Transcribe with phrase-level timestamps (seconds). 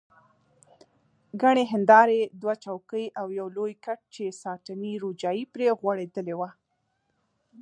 [1.41, 6.49] ګڼې هندارې، دوه چوکۍ او یو لوی کټ چې ساټني روجایې پرې غوړېدلې وه.